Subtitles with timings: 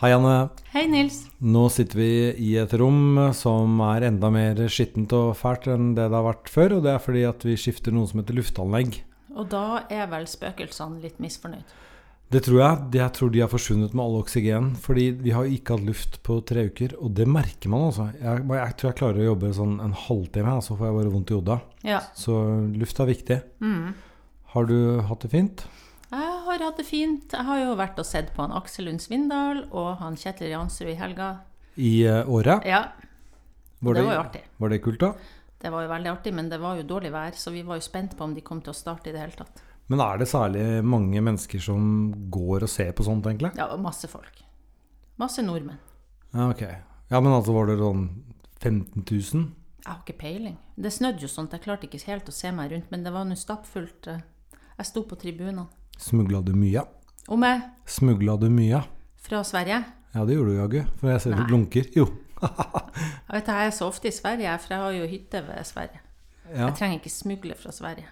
[0.00, 0.48] Hei, Anne.
[0.72, 1.26] Hei, Nils.
[1.44, 6.06] Nå sitter vi i et rom som er enda mer skittent og fælt enn det
[6.06, 6.78] det har vært før.
[6.78, 8.96] Og det er fordi at vi skifter noe som heter luftanlegg.
[9.36, 11.74] Og da er vel spøkelsene litt misfornøyd?
[12.32, 12.86] Det tror jeg.
[12.96, 14.70] Jeg tror de har forsvunnet med all oksygen.
[14.80, 16.96] Fordi vi har ikke hatt luft på tre uker.
[16.96, 18.08] Og det merker man altså.
[18.16, 21.34] Jeg, jeg tror jeg klarer å jobbe sånn en halvtime, så får jeg bare vondt
[21.34, 21.60] i hodet.
[21.92, 22.00] Ja.
[22.16, 22.40] Så
[22.72, 23.40] luft er viktig.
[23.60, 23.92] Mm.
[24.56, 24.78] Har du
[25.12, 25.68] hatt det fint?
[26.10, 27.32] Jeg har hatt det fint.
[27.32, 30.90] Jeg har jo vært og sett på han Aksel Lund Svindal og han Kjetil Jansrud
[30.90, 31.28] i helga.
[31.78, 32.66] I uh, året?
[32.66, 32.80] Ja,
[33.78, 34.42] Var det var jo artig.
[34.58, 35.12] Var det kult, da?
[35.60, 37.84] Det var jo veldig artig, men det var jo dårlig vær, så vi var jo
[37.84, 39.62] spent på om de kom til å starte i det hele tatt.
[39.92, 41.84] Men er det særlig mange mennesker som
[42.32, 43.52] går og ser på sånt, egentlig?
[43.58, 44.42] Ja, masse folk.
[45.20, 45.78] Masse nordmenn.
[46.32, 46.62] Ja, ok.
[47.10, 48.06] Ja, men altså var det sånn
[48.60, 49.48] 15 000?
[49.80, 50.56] Jeg har ikke peiling.
[50.76, 53.28] Det snødde jo sånt, jeg klarte ikke helt å se meg rundt, men det var
[53.28, 54.10] nå stappfullt.
[54.10, 54.24] eh.
[54.78, 55.68] Jeg sto på tribunene.
[56.00, 56.82] Smugla du mye?
[57.30, 58.82] Om jeg Smugla du mye?
[59.20, 59.82] fra Sverige
[60.14, 60.78] Ja, det gjorde du jaggu.
[60.98, 61.90] For jeg ser du blunker.
[61.94, 62.06] Jo.
[62.40, 66.00] Jeg vet jeg er så ofte i Sverige, for jeg har jo hytte ved Sverige.
[66.48, 66.64] Ja.
[66.70, 68.08] Jeg trenger ikke smugle fra Sverige.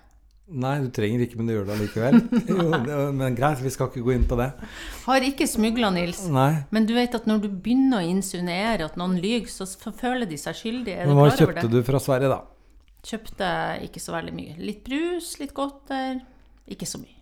[0.48, 2.20] Nei, du trenger ikke, men du gjør det allikevel.
[2.48, 4.46] Jo, det, men greit, vi skal ikke gå inn på det.
[5.08, 6.22] Har ikke smugla, Nils.
[6.32, 6.62] Nei.
[6.72, 9.66] Men du vet at når du begynner å insinuere at noen lyver, så
[9.98, 11.02] føler de seg skyldige.
[11.02, 12.40] Er Men hva kjøpte du fra Sverige, da?
[13.08, 13.50] Kjøpte
[13.88, 14.56] ikke så veldig mye.
[14.62, 16.22] Litt brus, litt godter.
[16.68, 17.17] Ikke så mye.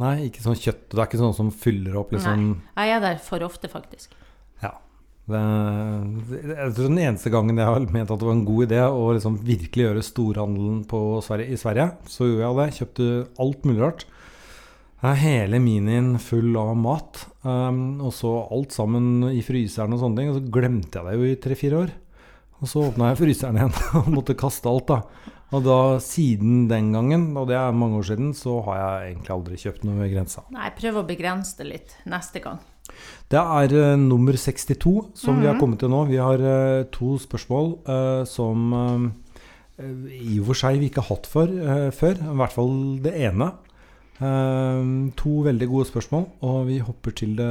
[0.00, 0.86] Nei, ikke sånn kjøtt.
[0.92, 2.86] Det er ikke sånn som fyller opp liksom Nei.
[2.86, 4.14] Jeg er der for ofte, faktisk.
[4.64, 4.72] Ja.
[5.30, 5.40] Det,
[6.32, 9.10] jeg tror den eneste gangen jeg har ment at det var en god idé å
[9.14, 12.78] liksom virkelig gjøre storhandelen på Sverige, i Sverige, så gjorde jeg det.
[12.80, 13.10] Kjøpte
[13.44, 14.06] alt mulig rart.
[15.00, 17.24] Hele minien full av mat.
[17.42, 20.32] Um, og så alt sammen i fryseren og sånne ting.
[20.32, 21.92] Og så glemte jeg det jo i tre-fire år.
[22.60, 25.36] Og så åpna jeg fryseren igjen og måtte kaste alt, da.
[25.50, 29.32] Og da siden den gangen, og det er mange år siden, så har jeg egentlig
[29.34, 30.44] aldri kjøpt noe ved grensa.
[30.54, 32.60] Nei, prøv å begrense det litt neste gang.
[33.30, 36.04] Det er uh, nummer 62 som vi har kommet til nå.
[36.10, 38.70] Vi har uh, to spørsmål uh, som
[39.80, 41.52] i og for seg vi ikke har hatt for,
[41.96, 42.18] før.
[42.20, 43.46] I hvert fall det ene.
[44.20, 47.48] To veldig gode spørsmål, og vi hopper til det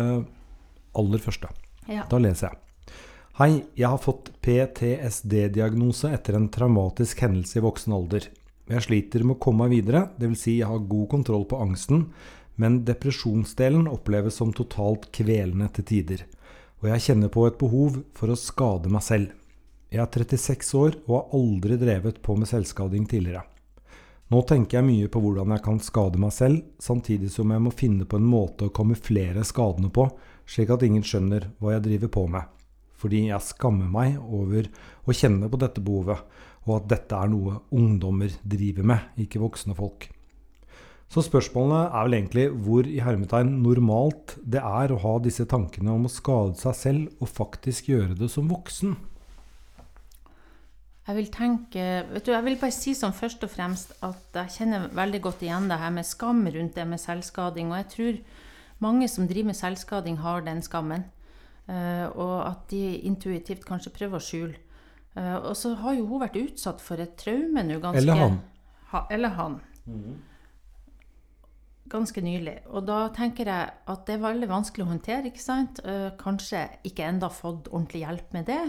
[1.02, 1.50] aller første.
[1.90, 2.06] Ja.
[2.06, 2.69] Da leser jeg.
[3.40, 8.26] Hei, jeg har fått PTSD-diagnose etter en traumatisk hendelse i voksen alder.
[8.68, 10.42] Jeg sliter med å komme meg videre, dvs.
[10.42, 12.02] Si jeg har god kontroll på angsten,
[12.60, 16.26] men depresjonsdelen oppleves som totalt kvelende til tider.
[16.84, 19.32] Og jeg kjenner på et behov for å skade meg selv.
[19.88, 23.48] Jeg er 36 år og har aldri drevet på med selvskading tidligere.
[24.36, 27.72] Nå tenker jeg mye på hvordan jeg kan skade meg selv, samtidig som jeg må
[27.72, 30.12] finne på en måte å kamuflere skadene på,
[30.44, 32.59] slik at ingen skjønner hva jeg driver på med.
[33.00, 34.68] Fordi jeg skammer meg over
[35.08, 36.24] å kjenne på dette behovet,
[36.68, 40.10] og at dette er noe ungdommer driver med, ikke voksne folk.
[41.10, 45.96] Så spørsmålene er vel egentlig hvor i hermetegn normalt det er å ha disse tankene
[45.96, 48.94] om å skade seg selv og faktisk gjøre det som voksen.
[51.10, 54.54] Jeg vil tenke vet du, jeg vil bare si sånn først og fremst at jeg
[54.60, 57.72] kjenner veldig godt igjen det her med skam rundt det med selvskading.
[57.74, 58.20] Og jeg tror
[58.86, 61.08] mange som driver med selvskading, har den skammen.
[61.70, 64.58] Eh, og at de intuitivt kanskje prøver å skjule.
[65.18, 68.40] Eh, og så har jo hun vært utsatt for et traume nå ganske Eller han.
[68.94, 69.60] Ha, eller han.
[71.90, 72.56] Ganske nylig.
[72.70, 75.82] Og da tenker jeg at det er veldig vanskelig å håndtere, ikke sant?
[75.86, 78.64] Eh, kanskje ikke enda fått ordentlig hjelp med det.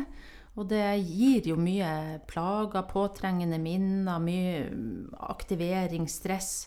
[0.59, 6.67] Og det gir jo mye plager, påtrengende minner, mye mm, aktivering, stress.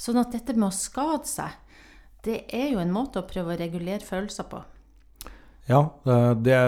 [0.00, 1.56] Sånn at dette med å skade seg,
[2.26, 4.60] det er jo en måte å prøve å regulere følelser på.
[5.70, 6.58] Ja, eh, det,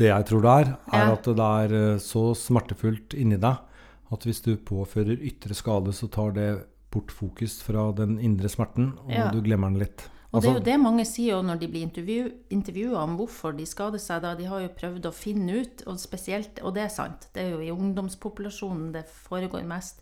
[0.00, 1.12] det jeg tror det er, er Ja.
[1.14, 3.66] at det er eh, så smertefullt inni deg
[4.10, 6.48] at hvis du påfører ytre skade, så tar det
[6.90, 9.28] bort fokus fra den indre smerten, og Ja.
[9.30, 10.08] du glemmer den litt.
[10.32, 13.56] Og det er Altså- jo det mange sier når de blir intervju, intervjua om hvorfor
[13.56, 14.22] de skader seg.
[14.22, 17.44] da De har jo prøvd å finne ut, og spesielt, og det er sant, det
[17.44, 20.00] er jo i ungdomspopulasjonen det foregår mest.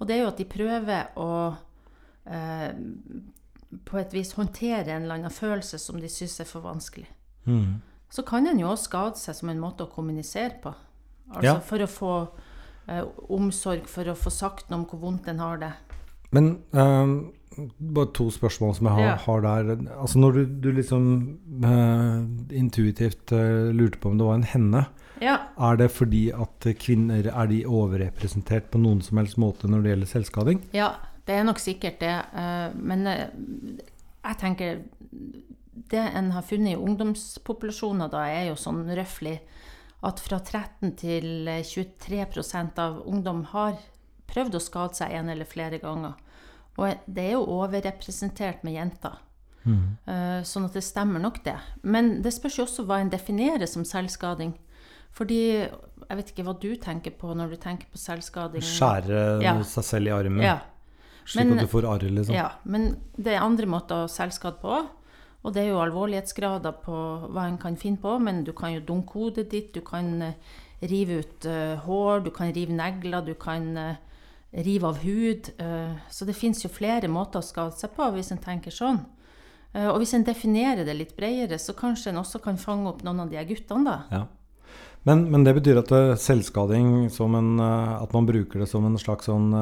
[0.00, 1.56] Og det er jo at de prøver å
[2.26, 2.72] eh,
[3.84, 7.06] på et vis håndtere en eller annen følelse som de syns er for vanskelig.
[7.46, 7.80] Mhm.
[8.10, 10.74] Så kan en jo også skade seg som en måte å kommunisere på.
[11.30, 11.58] Altså Ja.
[11.60, 12.28] for å få
[12.88, 15.72] eh, omsorg, for å få sagt noe om hvor vondt en har det.
[16.32, 17.30] Men eh,
[17.80, 19.16] bare to spørsmål som jeg har, Ja.
[19.16, 19.76] har der.
[20.00, 24.86] Altså når du, du liksom eh, intuitivt eh, lurte på om det var en henne,
[25.20, 29.82] Ja, er det fordi at kvinner er de overrepresentert på noen som helst måte når
[29.82, 30.62] det gjelder selvskading?
[30.72, 30.94] Ja,
[31.26, 32.24] det er nok sikkert det.
[32.34, 33.28] eh, Men eh,
[34.24, 34.78] jeg tenker
[35.88, 39.38] Det en har funnet i ungdomspopulasjoner, da, er jo sånn røftlig
[40.02, 43.78] at fra 13 til 23% av ungdom har
[44.30, 46.14] prøvd å skade seg en eller flere ganger.
[46.78, 49.18] Og det er jo overrepresentert med jenter.
[49.60, 49.98] Mm.
[50.42, 51.52] sånn at det stemmer nok, det.
[51.84, 54.54] Men det spørs jo også hva en definerer som selvskading.
[55.12, 55.68] Fordi
[56.08, 58.62] Jeg vet ikke hva du tenker på når du tenker på selvskading.
[58.64, 59.52] Skjære Ja.
[59.62, 60.60] seg selv i armen, Ja.
[61.26, 62.34] slik Men- at du får arr, liksom.
[62.34, 64.88] Ja, men det er andre måter å selvskade på.
[65.40, 66.96] Og det er jo alvorlighetsgrader på
[67.32, 70.56] hva en kan finne på, men du kan jo dunke hodet ditt, du kan eh,
[70.84, 74.20] rive ut uh, hår, du kan rive negler, du kan uh,
[74.64, 75.48] rive av hud.
[75.60, 79.00] Uh, så det fins jo flere måter å skade seg på, hvis en tenker sånn.
[79.70, 83.20] Og hvis en definerer det litt bredere, så kanskje en også kan fange opp noen
[83.22, 83.98] av de guttene, da.
[84.10, 84.24] Ja.
[85.06, 89.54] Men, men det betyr at selvskading en At man bruker det som en slags sånn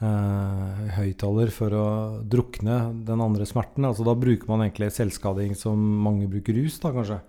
[0.00, 1.86] høyttaler for å
[2.28, 3.86] drukne den andre smerten.
[3.88, 7.20] Altså da bruker man egentlig selvskading som mange bruker rus, da kanskje.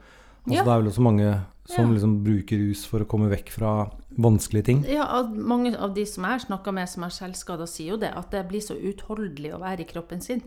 [0.48, 0.64] Altså Ja.
[0.64, 1.94] Det er vel også mange som Ja.
[1.94, 4.84] liksom bruker rus for å komme vekk fra vanskelige ting.
[4.88, 8.16] Ja, mange av de som jeg snakker med som er selvskada, sier jo det.
[8.16, 10.42] At det blir så utholdelig å være i kroppen sin.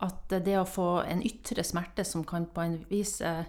[0.00, 3.44] At det å få en ytre smerte som kan på en vis eh,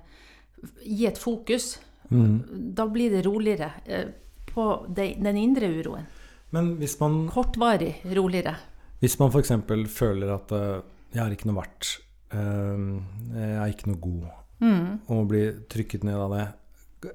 [0.85, 1.79] gi et fokus,
[2.11, 2.73] Mm.
[2.73, 4.05] da blir det roligere eh,
[4.47, 6.07] på de, den indre uroen.
[6.51, 8.55] Men hvis man, Kortvarig roligere.
[8.99, 9.51] hvis man f.eks.
[9.93, 10.81] føler at uh,
[11.13, 11.91] jeg er ikke noe verdt,
[12.33, 12.99] uh,
[13.35, 14.29] jeg er ikke noe god,
[14.59, 14.99] Mm.
[15.07, 16.47] og blir trykket ned av det.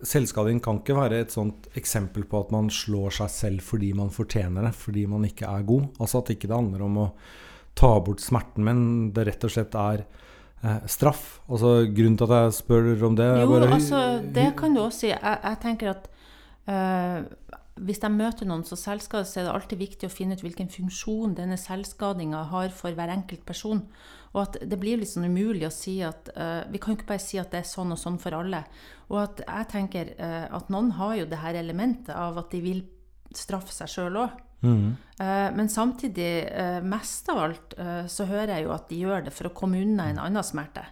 [0.09, 4.09] Selvskading kan ikke være et sånt eksempel på at man slår seg selv fordi man
[4.09, 5.91] fortjener det, fordi man ikke er god.
[6.01, 7.13] Altså at ikke det handler om å
[7.77, 8.81] ta bort smerten, men
[9.13, 10.07] det rett og slett er
[10.65, 11.41] eh, straff.
[11.51, 14.01] Altså Grunnen til at jeg spør om det Jo, bare- altså,
[14.33, 15.09] det kan du også si.
[15.13, 16.09] Jeg, jeg tenker at
[17.75, 20.69] hvis jeg møter noen som selvskader, så er det alltid viktig å finne ut hvilken
[20.71, 23.83] funksjon denne selvskadinga har for hver enkelt person.
[24.35, 27.13] Og at det blir litt sånn umulig å si at uh, Vi kan jo ikke
[27.13, 28.65] bare si at det er sånn og sånn for alle.
[29.11, 32.63] Og at jeg tenker uh, at noen har jo det her elementet av at de
[32.63, 32.83] vil
[33.35, 34.43] straffe seg sjøl òg.
[34.65, 34.95] Mm.
[35.21, 36.47] Eh, Men samtidig,
[36.89, 37.75] mest av alt,
[38.09, 40.87] så hører jeg jo at de gjør det for å komme unna en annen smerte.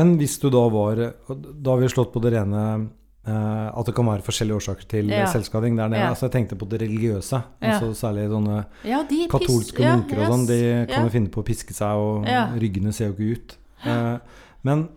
[0.00, 2.62] Men hvis du da var Da har vi slått på det rene
[3.26, 5.26] eh, at det kan være forskjellige årsaker til Ja.
[5.26, 6.00] selvskading der nede.
[6.00, 6.08] Ja.
[6.10, 7.42] Altså Jeg tenkte på det religiøse.
[7.60, 7.72] Ja.
[7.72, 10.46] Altså Særlig sånne Ja, de katolske munker og sånn.
[10.46, 12.26] De kan jo finne på å piske seg, og
[12.60, 13.56] ryggene ser jo ikke ut.
[13.86, 14.18] Uh,
[14.64, 14.88] men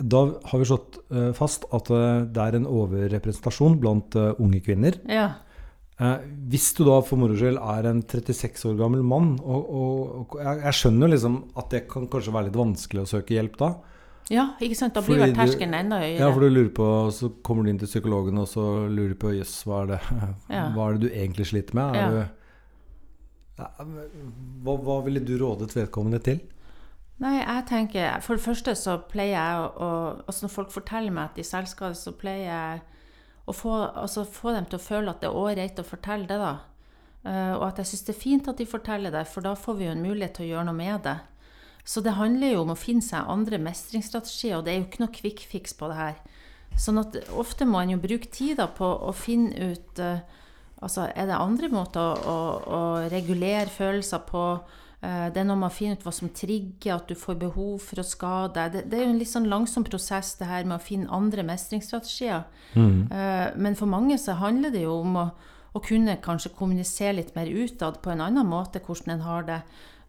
[0.00, 1.86] da har vi slått uh, fast at
[2.32, 4.96] det er en overrepresentasjon blant unge kvinner.
[5.06, 5.34] Ja.
[6.48, 10.40] Hvis du da for moro skyld er en 36 år gammel mann, og, og, og
[10.40, 13.68] jeg, jeg skjønner liksom at det kan kanskje være litt vanskelig å søke hjelp da.
[14.30, 14.94] Ja, ikke sant?
[14.94, 16.18] Da blir vel terskelen enda høyere.
[16.20, 19.18] Ja, for du lurer på, så kommer du inn til psykologen, og så lurer du
[19.20, 20.00] på jøss, hva, er det-
[20.48, 20.68] Ja.
[20.76, 21.94] hva er det du egentlig sliter med?
[21.96, 22.10] Ja.
[22.10, 22.22] du,
[23.58, 23.66] Ja,
[24.64, 26.40] hva, hva ville du rådet vedkommende til?
[27.20, 29.90] Nei, jeg tenker For det første så pleier jeg å,
[30.26, 32.80] Altså når folk forteller meg at de selvskader, så pleier jeg
[33.46, 36.38] å få, altså få dem til å føle at det er ålreit å fortelle det,
[36.38, 36.52] da.
[37.26, 39.76] Eh, og at jeg syns det er fint at de forteller det, for da får
[39.78, 41.16] vi jo en mulighet til å gjøre noe med det.
[41.84, 45.02] Så det handler jo om å finne seg andre mestringsstrategier, og det er jo ikke
[45.02, 46.20] noe quick fix på det her.
[46.78, 50.22] Sånn at ofte må en jo bruke tid på å finne ut eh,
[50.82, 52.38] Altså, er det andre måter å, å,
[52.74, 52.78] å
[53.12, 54.40] regulere følelser på?
[54.98, 58.02] Eh, Det er når man finner ut hva som trigger at du får behov for
[58.02, 58.72] å skade deg.
[58.72, 61.44] Det, det er jo en litt sånn langsom prosess, det her med å finne andre
[61.46, 62.42] mestringsstrategier.
[62.74, 65.24] Eh, Men for mange så handler det jo om å,
[65.70, 69.60] å kunne kanskje kommunisere litt mer utad på en annen måte hvordan en har det.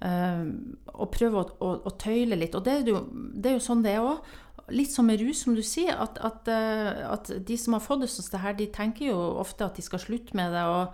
[0.04, 0.46] Eh,
[0.94, 2.56] Og prøve å, å, å tøyle litt.
[2.56, 4.32] Og det er jo, det er jo sånn det er òg.
[4.72, 8.06] Litt som med rus, som du sier, at, at, eh, at de som har fått
[8.06, 10.94] det sånn her, de tenker jo ofte at de skal slutte med det, og,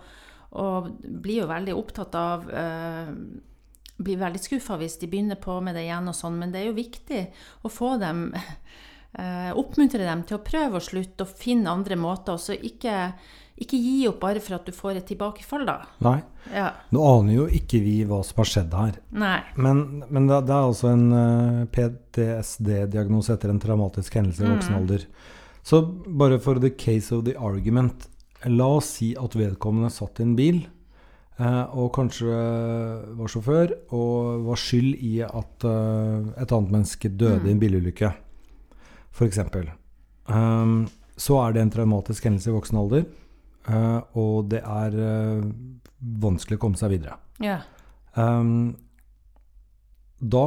[0.58, 0.90] og
[1.22, 3.12] blir jo veldig opptatt av eh,
[4.00, 6.70] blir veldig skuffa hvis de begynner på med det igjen og sånn, men det er
[6.70, 7.20] jo viktig
[7.68, 12.38] å få dem eh, Oppmuntre dem til å prøve å slutte og finne andre måter,
[12.38, 13.12] og så ikke,
[13.60, 15.74] ikke gi opp bare for at du får et tilbakefall, da.
[16.04, 16.20] Nei,
[16.54, 16.70] Ja.
[16.90, 18.94] nå aner jo ikke vi hva som har skjedd her.
[19.12, 19.40] Nei.
[19.56, 24.76] Men, men det, det er altså en eh, PTSD-diagnose etter en traumatisk hendelse i voksen
[24.80, 25.04] alder.
[25.62, 28.06] Så bare for the case of the argument
[28.48, 32.32] La oss si at vedkommende satt i en bil eh, og kanskje
[33.18, 38.08] var sjåfør og var skyld i at eh, et annet menneske døde i en bilulykke,
[39.12, 39.42] f.eks.
[40.30, 40.86] Um,
[41.20, 43.04] så er det en traumatisk hendelse i voksen alder,
[43.68, 45.44] og det er eh,
[46.00, 47.18] vanskelig å komme seg videre.
[47.44, 47.60] Ja.
[48.16, 48.76] Um,
[50.20, 50.46] da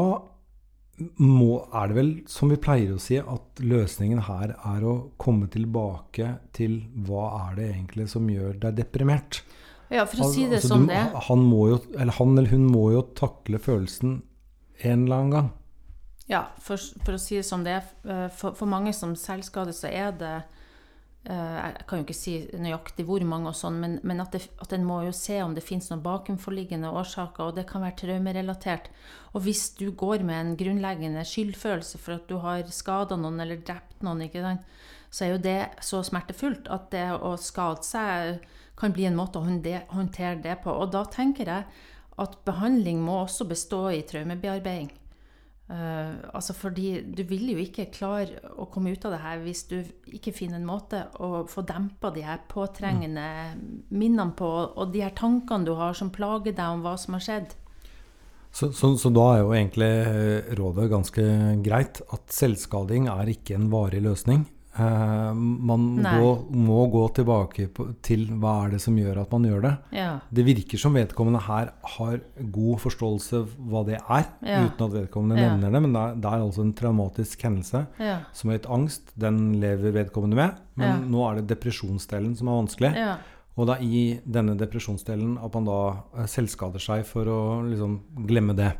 [1.17, 5.47] må, er det vel, som vi pleier å si, at løsningen her er å komme
[5.51, 9.41] tilbake til hva er det egentlig som gjør deg deprimert.
[9.89, 11.01] ja, for å si det Altså, som det.
[11.29, 14.21] Han, må jo, eller han eller hun må jo takle følelsen
[14.83, 15.51] en eller annen gang.
[16.29, 17.89] Ja, for, for å si det som det er.
[18.05, 20.61] eh, For, for mange som selvskader, så er det eh,
[21.23, 24.73] Jeg kan jo ikke si nøyaktig hvor mange, og sånn, men, men at, det, at
[24.75, 28.89] en må jo se om det finnes noen bakenforliggende årsaker, og det kan være traumerelatert.
[29.31, 33.63] Og hvis du går med en grunnleggende skyldfølelse for at du har skada noen eller
[33.63, 34.67] drept noen, sant,
[35.13, 38.43] så er jo det så smertefullt at det å skade seg
[38.79, 40.73] kan bli en måte å håndtere det på.
[40.73, 41.69] Og da tenker jeg
[42.23, 44.91] at behandling må også bestå i traumebearbeiding.
[45.73, 49.63] Uh, altså fordi du vil jo ikke klare å komme ut av det her hvis
[49.71, 49.79] du
[50.13, 53.25] ikke finner en måte å få dempa de her påtrengende
[53.89, 57.25] minnene på, og de her tankene du har som plager deg om hva som har
[57.25, 57.55] skjedd.
[58.53, 61.23] Så, så, så, da er jo egentlig eh, rådet ganske
[61.65, 62.03] greit.
[62.13, 64.43] At selvskading er ikke en varig løsning.
[64.73, 69.45] Uh, man gå, må gå tilbake på, til hva er det som gjør at man
[69.45, 69.73] gjør det.
[69.99, 70.07] Ja.
[70.33, 72.15] Det virker som vedkommende her har
[72.55, 74.63] god forståelse hva det er, ja.
[74.65, 75.51] uten at vedkommende ja.
[75.51, 75.83] nevner det.
[75.85, 77.85] Men det er, det er, altså en traumatisk hendelse
[78.33, 79.13] som har gitt angst.
[79.19, 80.57] Den lever vedkommende med.
[80.79, 82.95] Men nå er det depresjonsdelen som er vanskelig.
[83.53, 85.81] Og det er i denne depresjonsdelen at man da
[86.17, 87.99] eh, selvskader seg for å liksom
[88.29, 88.71] glemme det.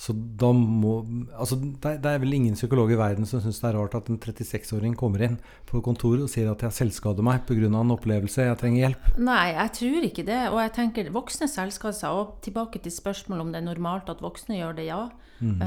[0.00, 1.02] Så da må
[1.36, 4.08] Altså, det, det, er vel ingen psykolog i verden som syns det er rart at
[4.08, 5.36] en 36-åring kommer inn
[5.68, 7.68] på kontoret og sier at jeg selvskader meg pga.
[7.68, 9.10] en opplevelse, jeg trenger hjelp.
[9.20, 10.40] Nei, jeg tror ikke det.
[10.48, 12.16] Og jeg tenker voksne selvskader seg.
[12.16, 15.02] Og tilbake til spørsmålet om det er normalt at voksne gjør det, ja.
[15.40, 15.60] Mm.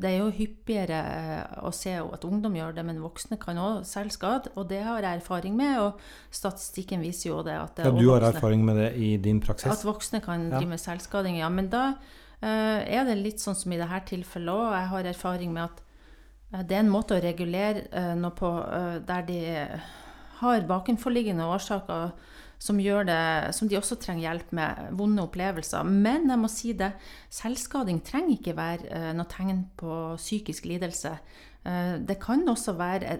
[0.00, 3.82] Det er jo hyppigere eh, å se at ungdom gjør det, men voksne kan òg
[3.88, 4.52] selvskade.
[4.56, 7.56] Og det har jeg erfaring med, og statistikken viser jo det.
[7.56, 9.72] At det ja, du har erfaring med det i din praksis?
[9.72, 11.48] At voksne kan drive med selvskading, ja.
[11.52, 11.84] Men da
[12.46, 14.74] er det litt sånn som i dette tilfellet òg.
[14.76, 15.80] Jeg har erfaring med at
[16.52, 18.50] eh, det er en måte å regulere eh, noe på
[19.08, 19.40] der de
[20.38, 22.12] har bakenforliggende årsaker
[22.62, 25.86] som, det, som de også trenger hjelp med, vonde opplevelser.
[25.86, 26.92] Men jeg må si det,
[27.34, 31.16] selvskading trenger ikke være noe tegn på psykisk lidelse.
[32.06, 33.18] Det kan også være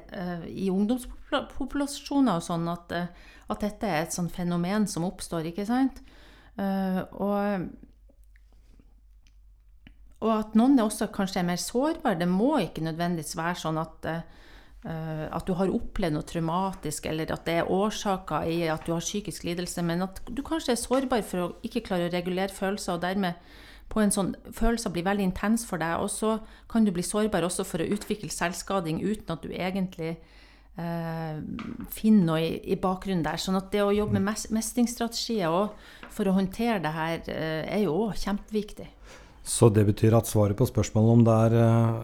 [0.50, 6.02] i ungdomspopulasjoner og sånn at, at, dette er et sånn fenomen som oppstår, ikke sant.
[6.58, 7.66] Og
[10.18, 12.18] og at noen er også kanskje er mer sårbare.
[12.18, 17.30] Det må ikke nødvendigvis være sånn at, uh, at du har opplevd noe traumatisk, eller
[17.34, 20.82] at det er årsaker i at du har psykisk lidelse, men at du kanskje er
[20.82, 23.38] sårbar for å ikke klare å regulere følelser, og dermed
[23.88, 26.02] på en sånn følelser blir veldig intens for deg.
[26.02, 26.38] Og så
[26.70, 30.16] kan du bli sårbar også for å utvikle selvskading uten at du egentlig
[30.80, 31.38] uh,
[31.94, 33.40] finner noe i, i, bakgrunnen der.
[33.40, 35.72] Sånn at det å jobbe med mestringsstrategier
[36.10, 38.90] for å håndtere det her, uh, er jo òg kjempeviktig.
[39.48, 41.54] Så det betyr at svaret på spørsmålet om det er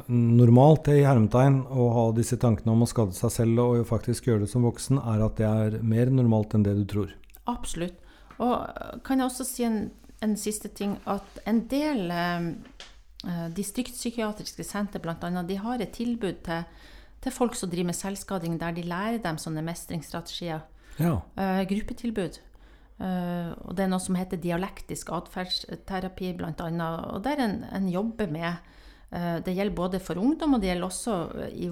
[0.08, 4.28] normalt normalt i hermetegn å ha disse tankene om å skade seg selv og faktisk
[4.28, 7.12] gjøre det som voksen, er at det er mer normalt enn det du tror.
[7.46, 7.96] Absolutt.
[8.38, 9.90] Og eh, kan jeg også si en,
[10.24, 12.48] en siste ting, at en del eh,
[13.54, 15.16] distriktspsykiatriske senter bl.a.
[15.46, 16.64] de har et tilbud til,
[17.20, 20.64] til, folk som driver med selvskading, der de lærer dem sånne mestringsstrategier.
[20.98, 21.20] Ja.
[21.36, 22.40] Eh, gruppetilbud.
[22.94, 26.68] Uh, og det er noe som heter dialektisk atferdsterapi, bl.a.
[27.10, 30.86] Og der en, en jobber med uh, Det gjelder både for ungdom, og det gjelder
[30.86, 31.16] også
[31.58, 31.66] i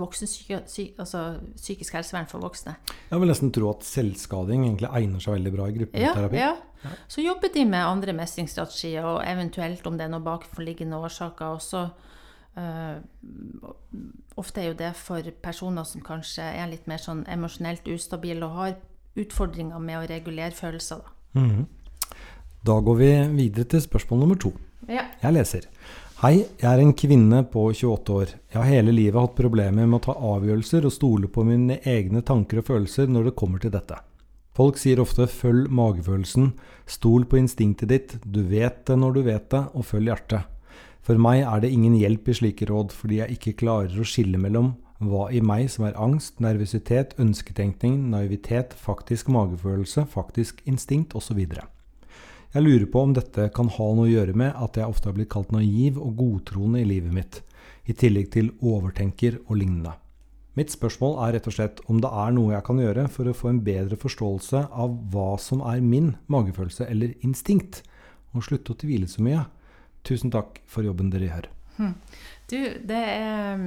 [0.98, 1.22] altså
[1.54, 2.74] psykisk helsevern for voksne.
[3.10, 6.42] Jeg vil nesten tro at selvskading egentlig egner seg veldig bra i gruppeterapi.
[6.42, 6.96] Ja, ja.
[7.06, 11.54] Så jobber de med andre mestringsstrategier, og eventuelt om det er noen bakenforliggende årsaker.
[11.60, 11.86] også
[12.52, 13.00] Uh,
[14.36, 18.58] ofte er jo det for personer som kanskje er litt mer sånn emosjonelt ustabile og
[18.58, 18.74] har
[19.18, 21.02] utfordringer med å regulere følelser.
[21.02, 21.40] Da.
[21.40, 21.66] Mm.
[22.62, 24.52] da går vi videre til spørsmål nummer to.
[24.88, 25.08] Ja.
[25.22, 25.66] Jeg leser.
[26.22, 28.32] Hei, jeg er en kvinne på 28 år.
[28.52, 32.22] Jeg har hele livet hatt problemer med å ta avgjørelser og stole på mine egne
[32.22, 33.98] tanker og følelser når det kommer til dette.
[34.52, 36.52] Folk sier ofte 'følg magefølelsen',
[36.86, 40.44] 'stol på instinktet ditt', 'du vet det når du vet det', og 'følg hjertet'.
[41.02, 44.38] For meg er det ingen hjelp i slike råd, fordi jeg ikke klarer å skille
[44.38, 51.40] mellom hva i meg som er angst, nervøsitet, ønsketenkning, naivitet, faktisk magefølelse, faktisk instinkt osv.
[52.52, 55.16] Jeg lurer på om dette kan ha noe å gjøre med at jeg ofte har
[55.16, 57.40] blitt kalt naiv og godtroende i livet mitt,
[57.88, 59.94] i tillegg til overtenker og lignende.
[60.52, 63.36] Mitt spørsmål er rett og slett om det er noe jeg kan gjøre for å
[63.36, 67.80] få en bedre forståelse av hva som er min magefølelse eller instinkt,
[68.36, 69.46] og slutte å tvile så mye.
[70.04, 71.48] Tusen takk for jobben dere gjør.
[71.78, 71.94] Hmm.
[72.52, 73.60] Du, det er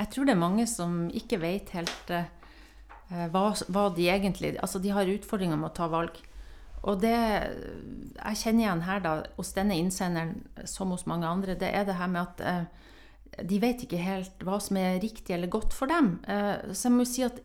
[0.00, 2.26] Jeg tror det er mange som ikke vet helt uh,
[3.30, 6.18] hva, hva, de egentlig Altså, de har utfordringer med å ta valg.
[6.82, 11.70] Og det jeg kjenner igjen her, da, hos denne innsenderen som hos mange andre, det
[11.70, 15.52] er det her med at uh, de vet ikke helt hva som er riktig eller
[15.52, 16.16] godt for dem.
[16.26, 17.38] Uh, så jeg må si at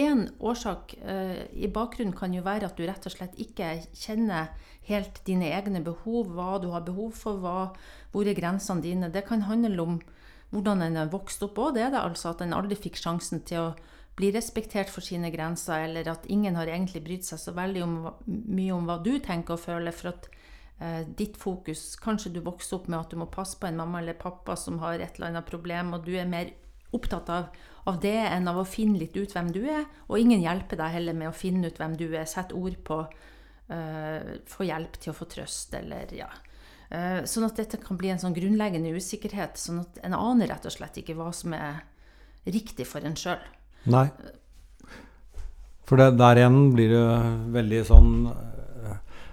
[0.00, 0.94] en årsak
[1.52, 4.46] i bakgrunnen kan jo være at du rett og slett ikke kjenner
[4.88, 7.74] helt dine egne behov, hva du har behov for, hva,
[8.14, 9.10] hvor er grensene dine.
[9.12, 9.98] Det kan handle om
[10.52, 13.40] hvordan en har vokst opp òg, det er det altså at en aldri fikk sjansen
[13.48, 13.68] til å
[14.18, 17.94] bli respektert for sine grenser, eller at ingen har egentlig brydd seg så veldig om,
[18.28, 19.96] mye om hva du tenker og føler.
[19.96, 20.28] for at
[20.78, 24.02] eh, ditt fokus Kanskje du vokser opp med at du må passe på en mamma
[24.02, 26.52] eller pappa som har et eller annet problem, og du er mer
[26.92, 27.48] opptatt av,
[27.88, 29.86] av det enn av å finne litt ut hvem du er.
[30.10, 32.28] Og ingen hjelper deg heller med å finne ut hvem du er.
[32.28, 36.28] Sett ord på uh, Få hjelp til å få trøst, eller ja.
[36.92, 39.56] Uh, sånn at dette kan bli en sånn grunnleggende usikkerhet.
[39.60, 41.82] Sånn at en aner rett og slett ikke hva som er
[42.44, 43.40] riktig for en sjøl.
[43.88, 44.08] Nei.
[45.88, 47.06] For det, der igjen blir det
[47.52, 48.12] veldig sånn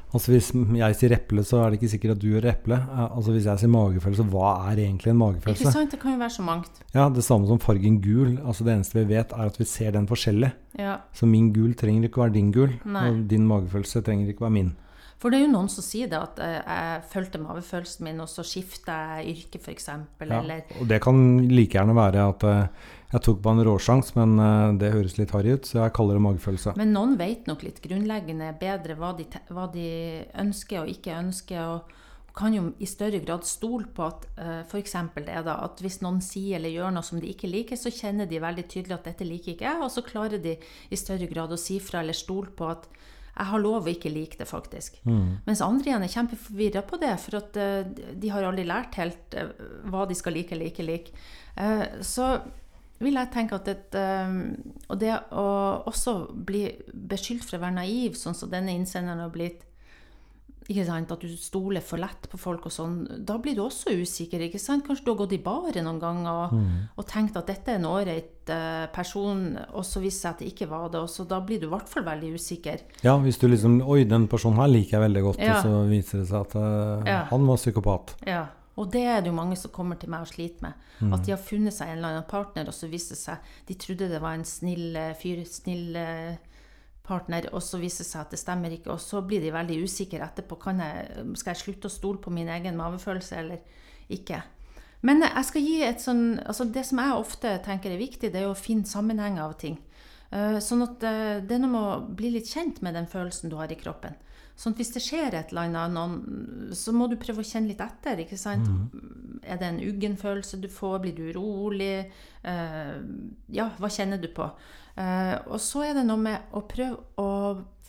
[0.09, 0.47] Altså Hvis
[0.79, 2.79] jeg sier eple, så er det ikke sikkert at du gjør eple.
[2.97, 5.67] Altså Hvis jeg sier magefølelse, hva er egentlig en magefølelse?
[5.67, 6.81] Ikke sant, Det kan jo være så mangt.
[6.95, 8.39] Ja, Det samme som fargen gul.
[8.41, 10.51] Altså Det eneste vi vet, er at vi ser den forskjellig.
[10.79, 10.97] Ja.
[11.13, 13.09] Så min gul trenger ikke være din gul, Nei.
[13.09, 14.75] og din magefølelse trenger ikke være min.
[15.19, 18.29] For det er jo noen som sier det, at eh, jeg fulgte mavefølelsen min, og
[18.31, 19.89] så skifter jeg yrke, f.eks.
[19.91, 20.39] Ja,
[20.79, 21.19] og det kan
[21.51, 25.33] like gjerne være at eh, jeg tok på en råsjans, men eh, det høres litt
[25.35, 26.77] harry ut, så jeg kaller det magefølelse.
[26.79, 29.89] Men noen vet nok litt grunnleggende bedre hva de, hva de
[30.39, 31.67] ønsker og ikke ønsker.
[31.67, 31.97] og
[32.39, 34.21] kan jo i større grad stole på at
[34.69, 34.93] for f.eks.
[35.17, 38.29] det da, at hvis noen sier eller gjør noe som de ikke liker, så kjenner
[38.29, 41.51] de veldig tydelig at dette liker ikke jeg, og så klarer de i større grad
[41.51, 42.87] å si fra eller stole på at
[43.39, 44.99] jeg har lov å ikke like det, faktisk.
[45.47, 47.87] Mens andre igjen er kjempeforvirra på det, for at eh,
[48.19, 49.53] de har aldri lært helt eh,
[49.87, 51.13] hva de skal like eller ikke like.
[51.55, 52.33] Eh, så
[52.99, 53.95] vil jeg tenke at et,
[54.91, 55.45] Og det å
[55.87, 59.63] også bli beskyldt for å være naiv, sånn som denne innsenderen har blitt,
[60.69, 63.89] ikke sant, at du stoler for lett på folk og sånn, da blir du også
[63.97, 64.43] usikker.
[64.45, 64.85] ikke sant?
[64.85, 66.59] Kanskje du har gått i baren noen ganger og,
[67.01, 70.39] og tenkt at dette er en ålreit eh, person, og så viser det seg at
[70.43, 71.01] det ikke var det.
[71.01, 72.83] og så Da blir du i hvert fall veldig usikker.
[73.01, 75.57] Ja, hvis du liksom Oi, den personen her liker jeg veldig godt, Ja.
[75.57, 77.23] og så viser det seg at uh, Ja.
[77.31, 78.15] han var psykopat.
[78.27, 78.45] Ja,
[78.77, 80.73] og det er det jo mange som kommer til meg og sliter med.
[81.13, 83.73] At de har funnet seg en eller annen partner, og så viser det seg De
[83.79, 86.35] trodde det var en snill eh, fyr, snill eh,
[87.09, 88.93] partner, og så viser det seg at det stemmer ikke.
[88.93, 90.59] Og så blir de veldig usikre etterpå.
[90.77, 93.75] Jeg, skal jeg slutte å stole på min egen magefølelse eller
[94.13, 94.43] ikke?
[95.01, 98.41] Men jeg skal gi et sånn altså Det som jeg ofte tenker er viktig, det
[98.41, 99.77] er å finne sammenhenger av ting.
[100.31, 103.51] Eh, Sånn at eh, det er noe med å bli litt kjent med den følelsen
[103.51, 104.17] du har i kroppen.
[104.59, 107.71] Sånn at hvis det skjer et eller annet, noen, så må du prøve å kjenne
[107.71, 108.19] litt etter.
[108.25, 108.67] ikke sant?
[109.47, 110.97] Er det en uggen følelse du får?
[111.05, 112.09] Blir du urolig?
[112.43, 112.97] Eh,
[113.55, 114.49] ja, hva kjenner du på?
[114.99, 117.29] Eh, og så er det noe med å prøve å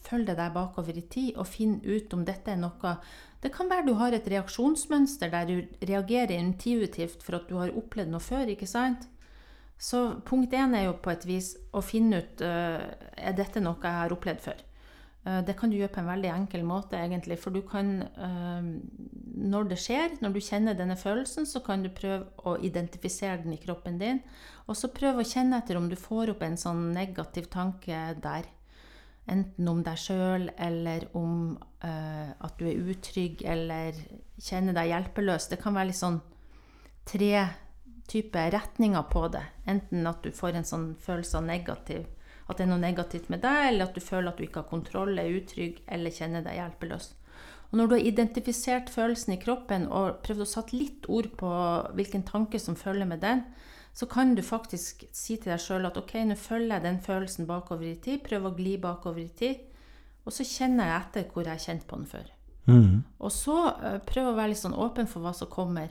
[0.07, 2.95] følge deg bakover i tid og finne ut om dette er noe
[3.43, 7.73] Det kan være du har et reaksjonsmønster der du reagerer intuitivt for at du har
[7.73, 9.07] opplevd noe før, ikke sant?
[9.81, 12.85] Så punkt én er jo på et vis å finne ut uh,
[13.17, 14.61] er dette noe jeg har opplevd før.
[15.27, 17.39] Eh, det kan du gjøre på en veldig enkel måte, egentlig.
[17.41, 18.71] For du kan, eh,
[19.53, 23.53] når det skjer, når du kjenner denne følelsen, så kan du prøve å identifisere den
[23.53, 24.23] i kroppen din.
[24.67, 28.49] Og så prøve å kjenne etter om du får opp en sånn negativ tanke der.
[29.29, 33.93] Enten om deg sjøl, eller om eh, at du er utrygg, eller
[34.41, 35.51] kjenner deg hjelpeløs.
[35.51, 36.21] Det kan være litt sånn
[37.05, 37.49] tre
[38.11, 39.45] typer retninger på det.
[39.67, 42.09] Enten at du får en sånn følelse av negativ,
[42.51, 44.71] at det er noe negativt med deg, eller at du føler at du ikke har
[44.71, 47.13] kontroll, er utrygg, eller kjenner deg hjelpeløs.
[47.71, 51.51] Og når du har identifisert følelsen i kroppen og prøvd å satt litt ord på
[51.95, 53.45] hvilken tanke som følger med den,
[53.95, 57.47] så kan du faktisk si til deg sjøl at ok, nå følger jeg den følelsen
[57.47, 59.63] bakover i tid, prøver å gli bakover i tid,
[60.27, 62.29] og så kjenner jeg etter hvor jeg har kjent på den før.
[62.71, 63.03] Mm.
[63.19, 65.91] Og så uh, prøv å være litt sånn åpen for hva som kommer.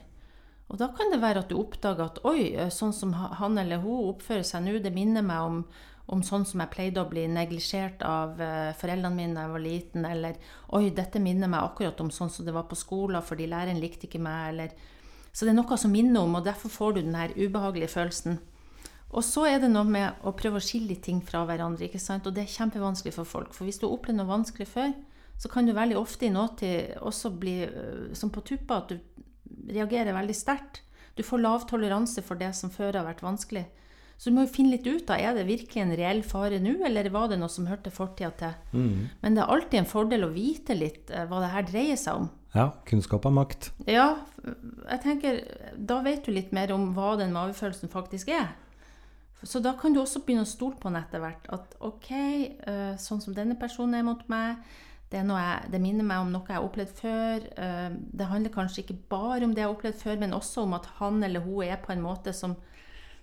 [0.69, 3.81] Og da kan det være at du oppdager at oi, eh, sånn som han eller
[3.81, 5.63] hun oppfører seg nå, det minner meg om,
[6.09, 9.63] om sånn som jeg pleide å bli neglisjert av eh, foreldrene mine da jeg var
[9.63, 10.39] liten, eller
[10.73, 14.09] oi, dette minner meg akkurat om sånn som det var på skolen fordi læreren likte
[14.09, 14.95] ikke meg, eller
[15.31, 18.39] Så det er noe som minner om, og derfor får du den her ubehagelige følelsen.
[19.13, 22.25] Og så er det noe med å prøve å skille ting fra hverandre, ikke sant?
[22.25, 23.53] og det er kjempevanskelig for folk.
[23.53, 24.91] For hvis du har opplevd noe vanskelig før,
[25.39, 28.97] så kan du veldig ofte i nåtid også bli øh, som på tuppa, at du
[29.69, 30.81] reagerer veldig sterkt.
[31.15, 33.65] Du får lav toleranse for det som før har vært vanskelig.
[34.19, 36.73] Så du må jo finne litt ut av er det virkelig en reell fare nå,
[36.83, 38.57] eller var det noe som hørte fortida til.
[38.75, 39.05] Mm.
[39.21, 42.25] Men det er alltid en fordel å vite litt eh, hva det her dreier seg
[42.25, 42.27] om.
[42.51, 43.69] Ja, kunnskap er makt.
[43.87, 44.09] Ja,
[44.43, 45.39] jeg tenker,
[45.77, 48.51] da vet du litt mer om hva den magefølelsen faktisk er.
[49.39, 51.45] Så da kan du også begynne å stole på den etter hvert.
[51.55, 54.59] At ok, eh, sånn som denne personen er mot meg,
[55.09, 57.45] det, er jeg, det minner meg om noe jeg har opplevd før.
[57.55, 57.87] Eh,
[58.19, 60.91] Det handler kanskje ikke bare om det jeg har opplevd før, men også om at
[60.99, 62.57] han eller hun er på en måte som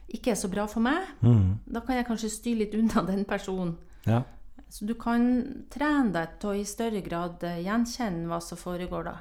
[0.09, 1.03] ikke er så bra for meg.
[1.21, 1.59] Mm.
[1.67, 3.77] Da kan jeg kanskje styre litt unna den personen.
[4.07, 4.23] Ja.
[4.69, 5.23] Så du kan
[5.71, 9.17] trene deg til å i større grad eh, gjenkjenne hva som foregår da.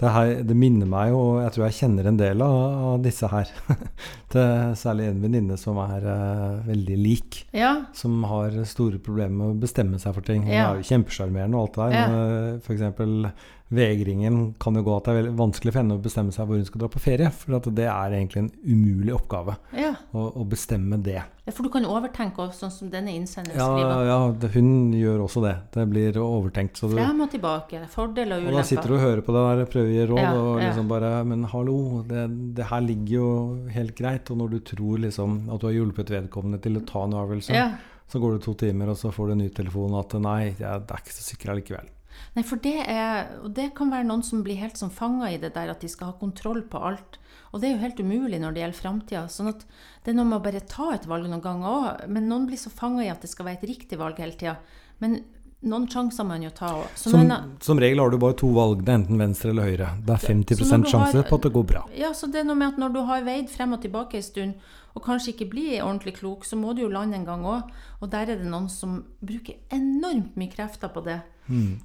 [0.00, 2.54] Det, her, det minner meg jo Jeg tror jeg kjenner en del av,
[2.88, 3.50] av disse her.
[4.40, 7.42] er særlig en venninne som er uh, veldig lik.
[7.54, 7.74] Ja.
[7.94, 10.46] Som har store problemer med å bestemme seg for ting.
[10.48, 10.70] Hun Ja.
[10.72, 11.98] er jo kjempesjarmerende og alt det der.
[12.00, 12.06] Ja.
[12.08, 13.46] Men uh, f.eks.
[13.72, 16.58] vegringen kan jo gå at det er veldig vanskelig for henne å bestemme seg hvor
[16.60, 17.30] hun skal dra på ferie.
[17.34, 19.94] For at det er egentlig en umulig oppgave ja.
[20.12, 21.20] å, å bestemme det.
[21.42, 24.04] Ja, For du kan overtenke også, sånn som denne innsenderen Ja, skriver.
[24.06, 25.54] ja det, hun gjør også det.
[25.74, 26.78] Det blir overtenkt.
[26.78, 27.80] Så du, Frem og tilbake.
[27.92, 30.20] Fordeler og og da sitter du og hører på det der, prøver å gi råd,
[30.22, 32.26] Ja, og liksom bare Men hallo, det,
[32.58, 33.30] det her ligger jo
[33.74, 34.30] helt greit.
[34.30, 37.64] Og når du tror liksom at du har hjulpet vedkommende til å ta en avgjørelse,
[38.12, 40.68] så går det to timer, og så får du en ny telefon at nei, det
[40.68, 41.90] er ikke så sikkert allikevel.
[42.32, 45.40] Nei, for det er Og det kan være noen som blir helt sånn fanga i
[45.40, 47.18] det der at de skal ha kontroll på alt.
[47.52, 49.26] Og det er jo helt umulig når det gjelder framtida.
[49.28, 49.66] Sånn at
[50.04, 52.06] det er noe med å bare ta et valg noen ganger òg.
[52.08, 54.56] Men noen blir så fanga i at det skal være et riktig valg hele tida.
[55.04, 55.20] Men
[55.62, 56.88] noen sjanser man jo ta òg.
[56.98, 59.88] Som, som regel har du bare to valg, det er enten venstre eller høyre.
[60.02, 61.82] Det er 50 Så når sjanse på at det går bra.
[61.96, 64.26] Ja, så det er noe med at når du har veid frem og tilbake en
[64.26, 64.54] stund,
[64.92, 67.70] og kanskje ikke blir ordentlig klok, så må du jo lande en gang òg.
[68.02, 71.20] Og der er det noen som bruker enormt mye krefter på det.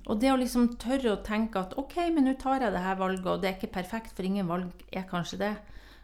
[0.08, 2.96] Og det å liksom tørre å tenke at ok, men nå tar jeg det her
[3.00, 5.54] valget, og det er ikke perfekt, for ingen valg er kanskje det.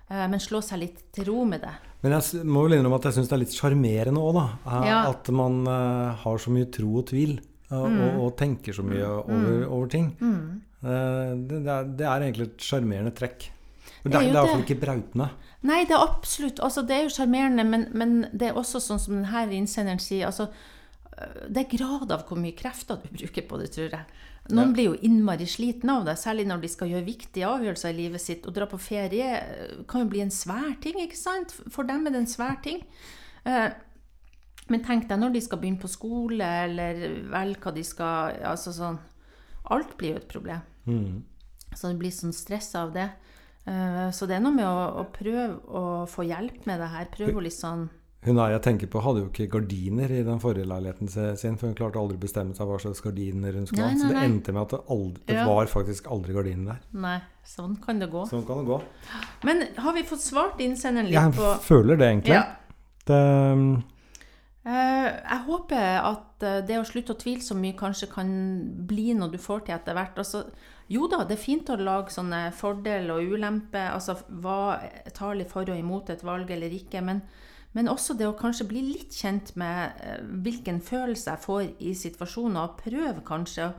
[0.09, 1.71] Eh, Men slå seg litt til ro med det.
[2.03, 4.45] Men jeg må vel innrømme at jeg syns det er litt sjarmerende òg, da.
[4.67, 5.09] eh.
[5.13, 7.37] At man eh, har så mye tro og tvil.
[7.73, 10.11] Eh, Og, og tenker så mye over, over ting.
[10.19, 10.61] Mm.
[10.83, 13.49] det, det, er, det er egentlig et sjarmerende trekk.
[14.03, 14.69] Men Det er det er i hvert fall det.
[14.69, 15.29] ikke brautende.
[15.63, 18.99] Nei, det er absolutt altså Det er jo sjarmerende, men, men det er også sånn
[18.99, 20.25] som denne innsenderen sier.
[20.27, 24.05] altså øh, Det er grad av hvor mye krefter du bruker på det, tror jeg.
[24.51, 24.73] Noen Ja.
[24.75, 28.19] blir jo innmari sliten av det, særlig når de skal gjøre viktige avgjørelser i livet
[28.19, 28.43] sitt.
[28.43, 31.55] Å dra på ferie øh, kan jo bli en svær ting, ikke sant?
[31.71, 32.83] For dem er det en svær ting.
[33.47, 33.69] Eh,
[34.69, 37.01] Men tenk deg når de skal begynne på skole, eller
[37.33, 38.99] velge hva de skal Altså sånn
[39.71, 40.61] Alt blir jo et problem.
[40.85, 41.23] Mm.
[41.75, 43.09] Så du blir sånn stress av det.
[43.65, 47.05] Eh, Så det er noe med å, å prøve å få hjelp med det her.
[47.11, 47.85] Prøve å litt sånn
[48.23, 51.67] Hun er jeg tenker på, hadde jo ikke gardiner i den forrige leiligheten sin, for
[51.67, 53.97] hun klarte aldri å bestemme seg hva slags gardiner hun skulle ha.
[53.99, 57.01] Så det endte med at det, aldri, det var faktisk aldri gardiner der.
[57.03, 58.23] Nei, sånn kan det gå.
[58.31, 58.77] Sånn kan det gå.
[59.43, 62.37] Men har vi fått svart innsenderen litt på Jeg føler det, egentlig.
[62.39, 62.45] Ja.
[63.03, 63.81] Det, Eh,
[64.63, 68.29] Jeg håper at eh, det å slutte å tvile så mye kanskje kan
[68.87, 70.19] bli noe du får til etter hvert.
[70.21, 70.45] Altså,
[70.91, 74.77] jo da, det er fint å lage sånne fordel og ulempe, altså hva
[75.15, 77.19] taler for og imot et valg eller ikke, men,
[77.75, 81.91] men også det å kanskje bli litt kjent med eh, hvilken følelse jeg får i
[82.05, 83.75] situasjoner, og prøve kanskje å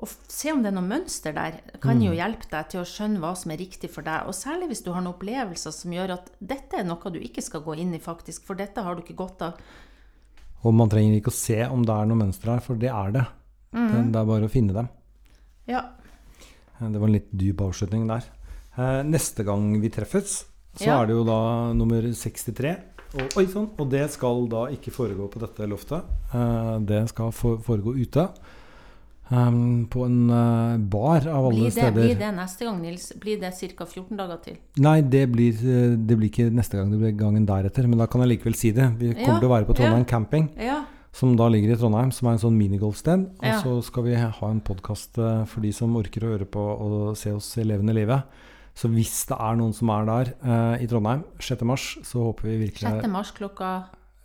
[0.00, 3.20] å se om det er noe mønster der, kan jo hjelpe deg til å skjønne
[3.20, 4.30] hva som er riktig for deg.
[4.30, 7.44] Og særlig hvis du har noen opplevelser som gjør at dette er noe du ikke
[7.44, 9.60] skal gå inn i, faktisk, for dette har du ikke godt av.
[10.62, 13.10] og man trenger ikke å se om det er noe mønster her, for det er
[13.12, 13.26] det.
[13.72, 14.12] det.
[14.12, 14.88] Det er bare å finne dem.
[15.70, 15.84] Ja.
[16.80, 18.24] Eh, Det var en litt dyp avslutning der.
[18.76, 20.44] Eh, Neste gang vi treffes,
[20.76, 21.02] så Ja.
[21.02, 22.76] er det jo da nummer 63.
[23.14, 23.70] Og, oi sånn.
[23.78, 26.04] Og det skal da ikke foregå på dette loftet.
[26.32, 28.28] Eh, Det skal foregå ute.
[29.30, 31.94] Um, på en uh, bar, av alle det, steder.
[31.94, 33.12] Blir det neste gang, Nils?
[33.22, 33.86] Blir det ca.
[33.86, 34.56] 14 dager til?
[34.82, 37.86] Nei, det blir, eh, det blir, ikke neste gang, det blir gangen deretter.
[37.86, 38.88] Men da kan jeg likevel si det.
[38.98, 40.80] Vi kommer ja, til å være på Trondheim ja, camping, ja.
[41.14, 43.28] som da ligger i Trondheim, som er en sånn minigolfsted.
[43.38, 46.66] Og så skal vi ha en podkast eh, for de som orker å høre på
[46.74, 48.26] og se oss i levende livet.
[48.74, 52.58] Så hvis det er noen som er der uh, i Trondheim 6.3, så håper vi
[52.64, 53.08] virkelig 6.
[53.12, 53.70] mars klokka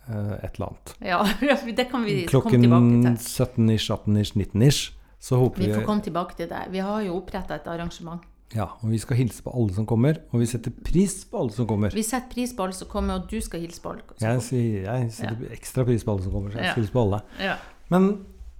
[0.06, 0.92] et eller annet.
[1.02, 1.18] Ja,
[1.78, 3.26] det kan vi Klokken komme tilbake til.
[3.34, 4.95] Klokken 17-ish, 18-ish, 19-ish.
[5.26, 6.64] Vi vi, får komme tilbake til det.
[6.70, 8.20] Vi har jo oppretta et arrangement.
[8.54, 11.50] Ja, og vi skal hilse på alle som kommer, og vi setter pris på alle
[11.52, 11.90] som kommer.
[11.90, 14.36] Vi setter pris på alle som kommer, og du skal hilse på alle som Jeg,
[14.36, 14.46] kommer.
[14.46, 16.70] sier, jeg setter ekstra pris på alle som kommer, så jeg Ja.
[16.76, 17.20] skal hilse på alle.
[17.42, 17.56] Ja.
[17.90, 18.06] Men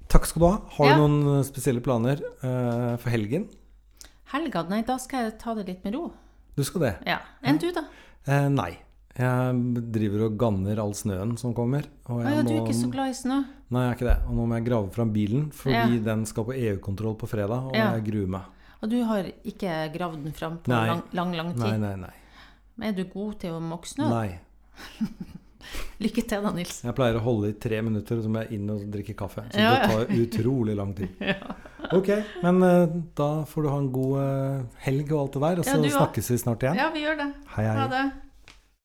[0.08, 0.56] takk skal du ha.
[0.78, 0.96] Har Ja.
[0.96, 3.48] du noen eh, spesielle planer uh, for helgen?
[4.32, 4.64] Helga?
[4.68, 6.12] Nei, da skal jeg ta det litt med ro.
[6.56, 6.94] Du skal det?
[7.06, 7.20] Ja.
[7.44, 7.84] Enn du, da?
[8.26, 8.72] Uh, nei.
[9.16, 9.60] Jeg
[9.94, 11.86] driver og ganner all snøen som kommer.
[12.12, 13.38] Og jeg ja, du er ikke så glad i snø?
[13.72, 14.16] Nei, jeg er ikke det.
[14.28, 15.86] Og nå må jeg grave fram bilen, fordi Ja.
[16.12, 17.92] den skal på EU-kontroll på fredag, og Ja.
[17.96, 18.42] jeg gruer meg.
[18.82, 20.86] Og du har ikke gravd den fram på Nei.
[20.88, 21.64] lang, lang, lang tid?
[21.64, 22.12] Nei, nei, nei.
[22.76, 24.08] Men Er du god til å måke snø?
[24.08, 24.38] nei.
[25.98, 26.82] Lykke til da, Nils.
[26.84, 29.46] Jeg pleier å holde i tre minutter, så må jeg inn og drikke kaffe.
[29.50, 31.08] Så Ja, det tar utrolig lang tid.
[31.92, 32.08] Ok,
[32.42, 35.64] men uh, da får du ha en god uh, helg og alt det der, og
[35.64, 36.74] så snakkes vi snart igjen.
[36.80, 37.26] Ja, vi gjør det.
[37.54, 37.76] Hei, hei.
[37.78, 38.25] Ha det.